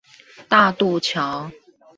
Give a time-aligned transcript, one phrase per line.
[0.49, 1.51] 大度橋